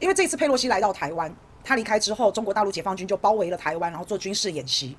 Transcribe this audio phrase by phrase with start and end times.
[0.00, 4.96] 因为这次佩洛西来到台湾，他离开之后，中国大陆解放军就包围了台湾，然后做军事演习。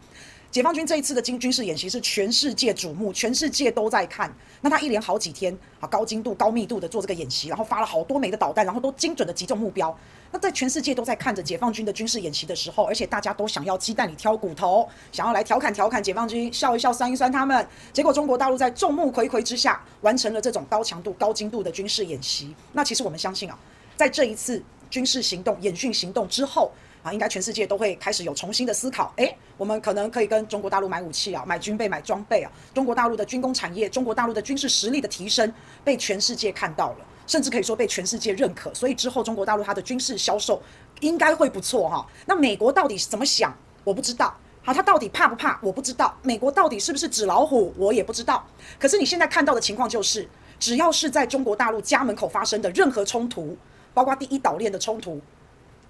[0.51, 4.33] 解放军这一次的军军事演习是全世界瞩目，全世界都在看。
[4.61, 9.95] 那他一连好几天啊，高精度、高密度的做这个演习，然后发了好多枚的导弹，然后都精准的击中目标。
[10.31, 17.67] 那在全世界都在看着解放军的军事演习的时候，而且大家都想要鸡蛋里挑骨头，想要来调侃调侃解放军，笑一笑，酸一酸他们。
[17.93, 22.55] 结果中国大陆在众目睽睽之下完成了这种高强度、高精度的军事演习。
[22.73, 23.55] 那其实我们相信啊，
[23.95, 26.71] 在这一次军事行动、演训行动之后。
[27.01, 29.13] 啊，应该全世界都会开始有重新的思考。
[29.15, 32.51] 诶，我们可能可以跟中国大陆买武器啊，买军备、买装备啊。
[32.73, 35.49] 中国大陆的军工产业、中国大陆的军事实力的提升，
[35.81, 38.73] 被全世界看到了，甚至可以说被全世界认可。
[38.73, 40.61] 所以之后中国大陆它的军事销售
[40.99, 42.05] 应该会不错哈。
[42.25, 43.55] 那美国到底是怎么想？
[43.85, 44.35] 我不知道。
[44.61, 45.57] 好，他到底怕不怕？
[45.63, 46.13] 我不知道。
[46.21, 47.73] 美国到底是不是纸老虎？
[47.77, 48.45] 我也不知道。
[48.77, 50.27] 可是你现在看到的情况就是，
[50.59, 53.57] 只要是在中国大陆家门口发生的任何冲突，
[53.93, 55.19] 包括第一岛链的冲突。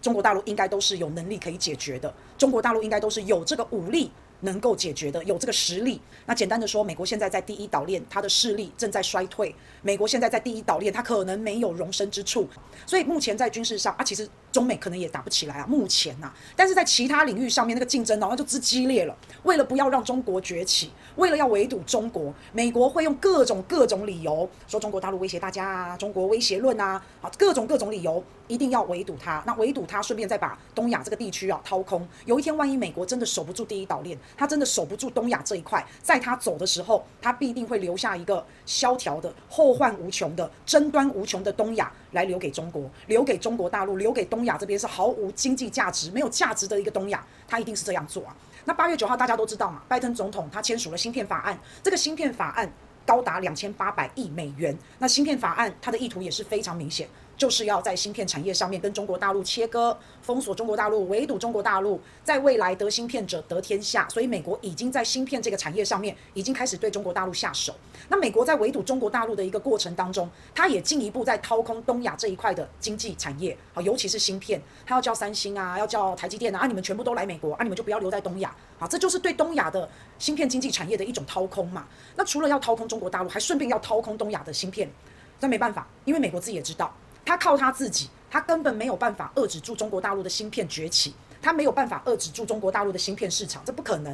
[0.01, 5.99] 中国大陆应该都是有能力可以解决的，中国大陆应该都是有这个武力能够解决的，有这个实力。
[6.25, 9.53] 那简单的说，美国现在在第一岛链，它的势力正在衰退。
[9.81, 12.47] 美国现在在第一岛链，它可能没有容身之处。
[12.85, 16.33] 所以目前在军事上啊，其实中美可能也打不起来啊，目前呐、啊。
[16.55, 19.15] 但是在其他领域上面，那个竞争哦，那就之激烈了。
[19.43, 29.43] 为了不要让中国崛起，为了要围堵中国，美国会用各种各种理由说中国大陆威胁大家啊，中国威胁论啊，啊，各种各种理由一定要围堵它。
[29.45, 32.07] 那围堵它，顺便再把东亚这个地区啊掏空。
[32.25, 48.35] 有一天，万一美国真的守不住第一岛链，他真的守不住东亚这一块，在他走的时候，他必定会留下一个萧条的、后患无穷的、争端无穷的东亚来留给中国，留给中国大陆，留给东亚这边是毫无经济价值、没有价值的一个东亚，他一定是这样做啊。
[48.65, 52.71] 那八月九号大家都知道嘛，拜登总统他签署了芯片法案，这个芯片法案
[53.05, 54.77] 高达两千八百亿美元。
[54.99, 57.07] 那芯片法案它的意图也是非常明显。
[57.39, 64.05] 就是要在芯片产业上面跟中国大陆切割、封锁中国大陆、围堵中国大陆，在未来得芯片者得天下。
[64.09, 67.73] 所以美国已经在芯片这个产业上面已经开始对中国大陆下手。
[68.09, 81.87] 那美国在围堵中国大陆的一个过程当中，它也进一步在掏空东亚这一块的经济产业，好，尤其是芯片，它要叫三星啊，要叫台积电啊，啊，你们全部都来美国啊，你们就不要留在东亚啊，这就是对东亚的芯片经济产业的一种掏空嘛。
[82.17, 84.91] 那除了要掏空中国大陆，还顺便要掏空东亚的芯片，
[85.39, 86.93] 那没办法，因为美国自己也知道。
[87.25, 94.13] 他靠他自己，他根本没有办法遏制住中国大陆的芯片崛起，他没有办法遏制住中国大陆的芯片市场，这不可能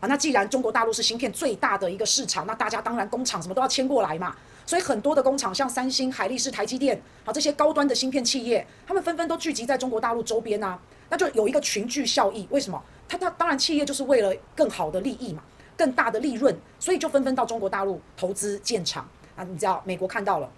[0.00, 0.06] 啊！
[0.08, 4.34] 那既然中国大陆是芯片最大的一个市场，那大家当然工厂什么都要迁过来嘛。
[4.66, 12.46] 所以很多的工厂，像三星、海力士、台积电，好，这些高端的芯片企业，他们纷纷都聚集在中国大陆周边啊，那就有一个群聚效益。
[12.50, 12.82] 为什么？
[13.08, 15.42] 他他当然企业就是为了更好的利益嘛，
[15.74, 19.42] 更大的利润，所以就纷纷到中国大陆投资建厂啊。
[19.44, 20.50] 你知道美国看到了。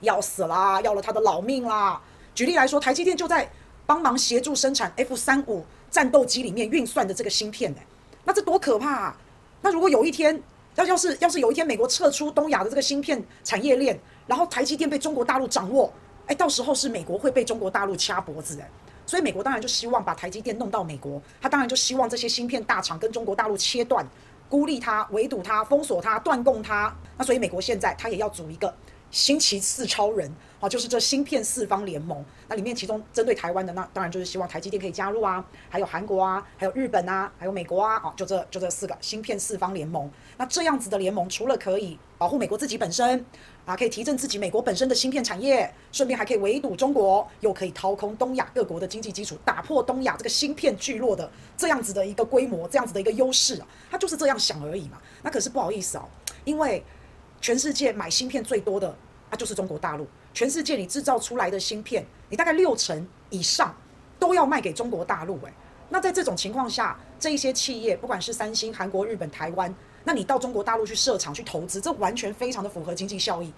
[0.00, 2.00] 要死啦，要了他的老命啦！
[2.34, 3.50] 举例来说，台积电就在
[3.84, 7.78] 帮忙协助生产 F 三五战斗机里面运算的这个芯片呢，
[8.24, 9.16] 那这多可怕啊！
[9.60, 10.40] 那如果有一天，
[10.76, 15.92] 要要是要是有一天美国撤出东亚的这个芯片产业链，然后台积电被中国大陆掌握，
[16.26, 18.70] 哎，到时候是美国会被中国大陆掐脖子哎，
[19.04, 24.06] 所以美国当然就希望把台积电弄到美国，他当然就希望这些芯片大厂跟中国大陆切断，
[24.48, 26.94] 孤立它、围堵它、封锁它、断供它。
[27.16, 28.72] 那所以美国现在他也要组一个。
[29.10, 30.30] 星期四超人
[30.60, 32.24] 啊，就是这芯片四方联盟。
[32.48, 40.10] 那里面其中针对台湾的，那当然就是希望台积电可以加入啊，还有韩国啊，还有日本啊，还有美国啊，啊，就这就这四个芯片四方联盟。
[40.36, 43.24] 那这样子的联盟，除了可以保护美国自己本身
[43.64, 55.00] 啊，可以提振自己美国本身的芯片产业，顺便还可以围堵中国，又可以掏空东亚各国的经济基础，打破东亚这个芯片聚落的这样子的一个规模，这样子的一个优势啊，他就是这样想而已嘛。
[55.22, 56.04] 那可是不好意思哦，
[56.44, 56.82] 因为。
[57.40, 58.88] 全世界买芯片最多的
[59.30, 60.06] 啊，就是中国大陆。
[60.34, 63.74] 全世界你制造出来的芯片，你大概六成以上
[64.18, 65.34] 都要卖给中国大陆。
[65.44, 65.52] 诶，
[65.88, 73.52] 那在这种情况下，这一些企业，不管是三星、韩国、日本、台湾，那你到中国大陆去设厂去投资，这完全非常的符合经济效益。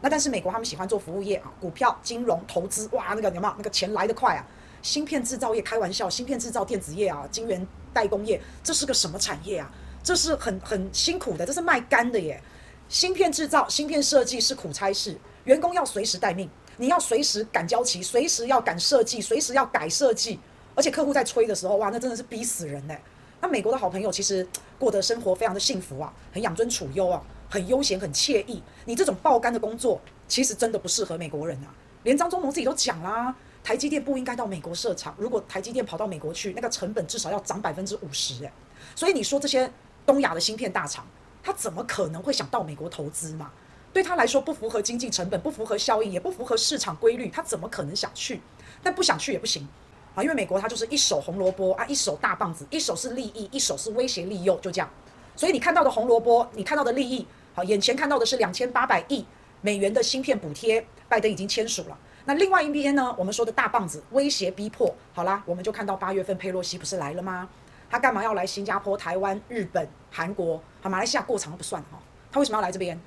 [0.00, 4.44] 那但是美国他们喜欢做服务业啊，股票、金融投资，哇，那个有没有那个钱来得快啊？
[4.82, 9.70] 芯片制造业开玩笑，芯片制造电子业啊，晶圆代工业，这是个什么产业啊？
[10.02, 12.42] 这是很很辛苦的，这是卖干的耶。
[12.88, 20.38] 芯片制造、芯片设计是苦差事，员工要随时待命，你要随时赶交期，随时要赶设计，随时要改设计，
[20.74, 22.94] 而且客户在催的时候，哇，那真的是逼死人呢。
[23.40, 24.46] 那美国的好朋友其实
[24.78, 27.20] 过得生活非常的幸福啊，很养尊处优啊，
[27.50, 28.62] 很悠闲，很惬意。
[28.84, 31.74] 你这种爆肝的工作，其实真的不适合美国人啊。
[32.04, 38.52] 连张忠谋自己都讲啦，台积电不应该到美国设厂，如果台积电跑到美国去，那个成本至少要涨百分之五十哎。
[38.94, 39.70] 所以你说这些
[40.06, 41.06] 东亚的芯片大厂。
[41.44, 43.52] 他怎么可能会想到美国投资嘛？
[43.92, 48.40] 对他来说不符合经济成本，不符合效应，也不符合市场规律，他怎么可能想去？
[48.82, 49.68] 但不想去也不行
[50.14, 54.88] 啊，因为美国它就是一手红萝卜啊，一手大棒子，一手是利益，一手是威胁利诱，就这样。
[55.36, 59.24] 所以你看到的红萝卜，你看到的利益，好，眼前看到的是两千八百亿
[59.60, 61.98] 美元的芯片补贴，拜登已经签署了。
[62.24, 67.48] 那另外一边呢，我们说的大棒子威胁逼迫，好啦，我们就看到八月份佩洛西不是来了吗？
[67.90, 70.60] 他干嘛要来新加坡、台湾、日本、韩国？
[70.80, 71.98] 好，马来西亚过场都不算哈，
[72.30, 73.00] 他为什么要来这边？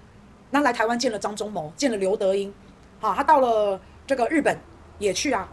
[0.49, 2.53] 那来台湾见了张忠谋，见了刘德英，
[2.99, 4.57] 好，他到了这个日本
[4.97, 5.49] 也去啊。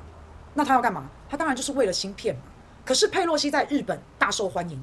[0.54, 1.10] 那他要干嘛？
[1.28, 2.42] 他当然就是为了芯片嘛。
[2.84, 4.80] 可是佩洛西在日本大受欢迎。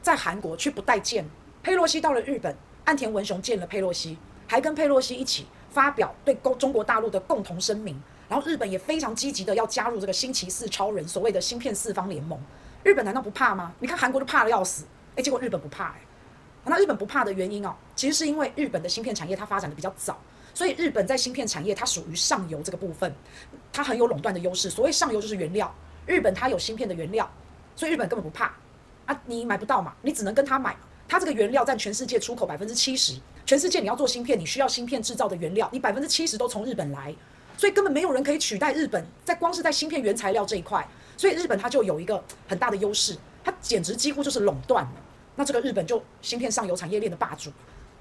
[0.00, 1.24] 在韩国却不待见，
[1.62, 2.56] 佩洛西到了日本，
[2.86, 4.18] 岸田文雄见了佩洛西，
[4.48, 8.02] 还跟佩洛西一起发表对中中国大陆的共同声明。
[8.28, 12.36] 然后日本也非常积极的要加入这个星期四超人所谓的芯片四方联盟。
[12.82, 13.72] 日本难道不怕吗？
[13.78, 14.84] 你看韩国都怕得要死，
[15.16, 15.98] 诶，结果日本不怕诶。
[16.64, 20.18] 那日本不怕的原因哦，其实是因为日本的芯片产业它发展的比较早，
[20.54, 23.12] 所以日本在芯片产业它属于上游这个部分，
[23.72, 24.70] 它很有垄断的优势。
[24.70, 25.72] 所谓上游就是原料，
[26.06, 27.28] 日本它有芯片的原料，
[27.74, 28.52] 所以日本根本不怕。
[29.06, 29.92] 啊，你买不到嘛？
[30.02, 30.76] 你只能跟他买。
[31.08, 37.14] 他这个原料占全世界出口百分之七十，全世界你要做芯片，你需要芯片制造的原料，你百分之七十都从日本来，
[37.56, 44.92] 所以根本没有人可以取代日本，在光是在芯片原材料这一块，所以日本它就有一个很大的优势，它简直几乎就是垄断了。
[45.36, 47.50] 那这个日本就芯片上游产业链的霸主，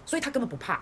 [0.05, 0.81] 所以它根本不怕。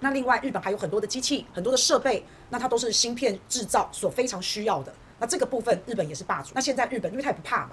[0.00, 4.92] 那另外，日本还有很多的机器，很多的设备，那它都是芯片制造所非常需要的。
[5.18, 6.52] 那这个部分日本也是霸主。
[6.54, 7.72] 那现在日本因为它也不怕嘛。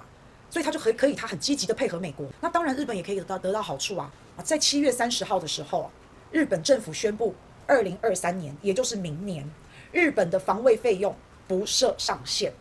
[0.50, 2.26] 所以他就很可以，他很积极的配合美国。
[2.40, 4.10] 那当然，日本也可以得到得到好处啊！
[4.34, 5.90] 啊，在七月三十号的时候，
[6.32, 7.34] 日本政府宣布，
[7.66, 9.46] 二零二三年，也就是明年，
[9.92, 11.14] 日本的防卫费用
[11.46, 12.52] 不设上限。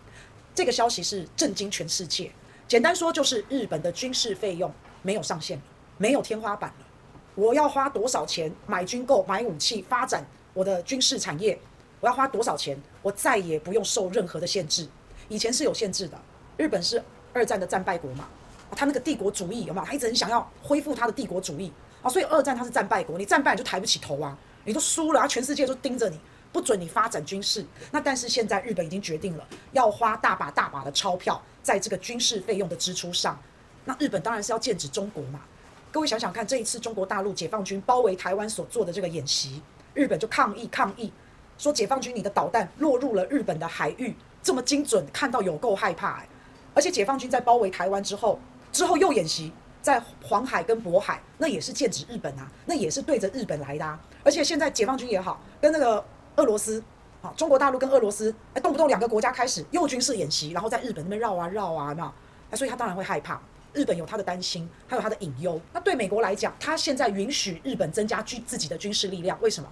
[0.55, 2.31] 这个消息是震惊全世界。
[2.67, 4.71] 简单说，就是日本的军事费用
[5.01, 5.61] 没有上限，
[5.97, 6.85] 没有天花板了。
[7.35, 11.57] 我要花多少钱买军购、买武器、发展我的军事产业？
[11.99, 12.77] 我要花多少钱？
[13.01, 14.87] 我再也不用受任何的限制。
[15.29, 16.17] 以前是有限制的，
[16.57, 17.03] 日本是。
[17.33, 18.27] 二战的战败国嘛，
[18.71, 19.85] 他那个帝国主义有没有？
[19.85, 21.71] 他一直很想要恢复他的帝国主义
[22.01, 24.35] 啊，所以二战他是战败国，你战败你就抬不起头啊，
[24.65, 26.19] 你都输了，全世界都盯着你，
[26.51, 27.65] 不准你发展军事。
[27.91, 33.39] 那但是现在日本已经决定了，要花大把大把的钞票在这个军事费用的支出上。
[33.85, 35.41] 那日本当然是要剑指中国嘛。
[35.91, 39.61] 各位想想看，这一次中国大陆解放军包围台湾所做的这个演习，
[39.93, 41.11] 日本就抗议抗议，
[41.57, 46.27] 说解放军你的导弹落入了日本的海域，这么精准，看到有够害怕哎。
[46.73, 48.39] 而且解放军在包围台湾之后，
[48.71, 49.51] 之后又演习
[49.81, 53.99] 在黄海跟渤海，那也是剑指日本啊，那也是对着日本来的啊。
[54.23, 56.05] 而且现在解放军也好，跟那个
[56.37, 56.83] 俄罗斯，
[57.21, 62.11] 啊，中国大陆跟俄罗斯，哎，动不动两个国家开始又军事演习，然后在日本那边绕啊绕啊，那，
[62.49, 63.41] 那所以他当然会害怕。
[63.73, 65.59] 日本有他的担心，还有他的隐忧。
[65.71, 69.69] 那对美国来讲，他现在允许日本增加军自己的军事力量，为什么？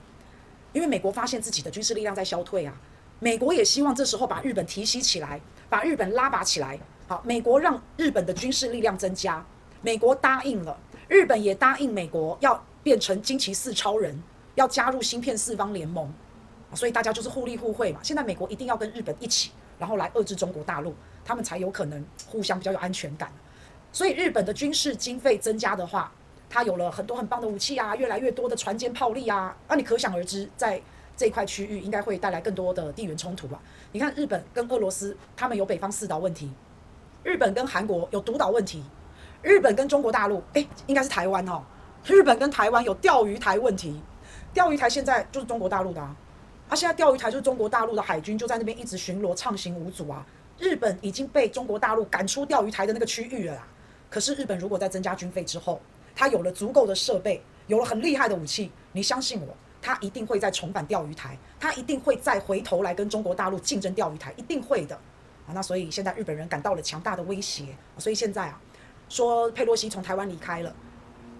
[0.74, 2.74] 因为美国发现自己的军事力量在消退啊，
[3.20, 5.40] 美国也希望这时候把日本提携起来，
[5.70, 6.78] 把日本拉拔起来。
[7.08, 9.44] 好，美国让日本的军事力量增加，
[9.82, 10.78] 美国答应了，
[11.08, 14.22] 日本也答应美国要变成惊奇四超人，
[14.56, 16.12] 要加入芯片四方联盟，
[16.76, 18.00] 所以大家就是互利互惠嘛。
[18.04, 20.94] 现在美国一定要跟日本一起，然后来遏制中国大陆，
[21.24, 23.32] 他们才有可能互相比较有安全感。
[23.92, 26.12] 所以日本的军事经费增加的话，
[26.50, 30.82] 它有了很多很棒的武器啊，越来越多的船坚炮利啊，那你可想而知，在
[31.16, 33.60] 这一块区域应该会带来更多的地缘冲突吧？
[33.94, 36.52] 你看日本跟俄罗斯，他们有北方四岛问题。
[37.24, 38.84] 日本跟韩国有独岛问题，
[39.42, 41.64] 日本跟中国大陆，诶，应该是台湾哦。
[42.06, 44.00] 日本跟台湾有钓鱼台问题，
[44.54, 46.16] 钓鱼台现在就是中国大陆的啊，
[46.68, 50.26] 啊，现在钓鱼台就是中国大陆的海军就在那边一直巡逻，畅行无阻啊。
[50.58, 53.68] 日本已经被中国大陆赶出钓鱼台的那个区域了啦。
[54.10, 55.82] 可是日本如果在增加军费之后，
[56.16, 64.96] 他有了足够的设备，有了很厉害的武器，你相信我，他一定会再重返钓鱼台，他一定会再回头来跟中国大陆竞争钓鱼台，一定会的。
[65.46, 67.66] 啊，那所以现在日本人感到了强大的威胁，
[67.98, 68.60] 所以现在啊，
[69.10, 70.74] 说佩洛西从台湾离开了，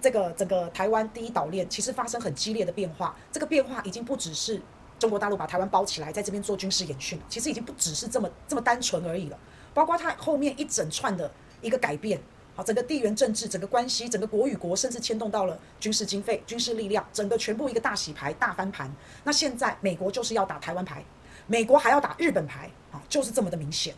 [0.02, 4.62] 这个整个台湾第一岛链其实发生很激烈的变化，这个变化已经不只是
[5.06, 9.38] 中国大陆把台湾包起来，在这边做军事演训，其实已经不只是这么这么单纯而已了，
[9.72, 11.32] 包括它后面一整串的
[11.62, 12.20] 一个改变，
[12.56, 18.92] 好，整个地缘政治、整个关系、整个国与国，甚至牵动到了军事经费、军事力量，整个全部一个大洗牌、大翻盘。
[19.24, 21.06] 那现在美国就是要打台湾牌。
[21.46, 23.94] 美国还要打日本牌啊，就是这么的明显。